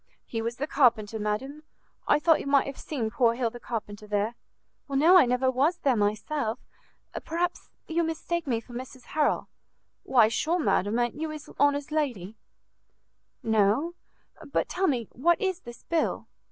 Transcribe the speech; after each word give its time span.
"He 0.25 0.41
was 0.41 0.55
the 0.55 0.65
carpenter, 0.65 1.19
madam. 1.19 1.61
I 2.07 2.17
thought 2.17 2.39
you 2.39 2.47
might 2.47 2.65
have 2.65 2.79
seen 2.79 3.11
poor 3.11 3.35
Hill 3.35 3.51
the 3.51 3.59
carpenter 3.59 4.07
there." 4.07 4.33
"No, 4.89 5.15
I 5.15 5.27
never 5.27 5.51
was 5.51 5.77
there 5.77 5.95
myself. 5.95 6.57
Perhaps 7.23 7.69
you 7.87 8.01
mistake 8.01 8.47
me 8.47 8.59
for 8.61 8.73
Mrs 8.73 9.03
Harrel." 9.13 9.47
"Why, 10.01 10.27
sure, 10.27 10.57
madam, 10.57 10.97
a'n't 10.97 11.21
you 11.21 11.29
his 11.29 11.51
honour's 11.59 11.91
lady?" 11.91 12.35
"No. 13.43 13.93
But 14.43 14.67
tell 14.67 14.87
me, 14.87 15.07
what 15.11 15.39
is 15.39 15.59
this 15.59 15.83
bill?" 15.83 16.25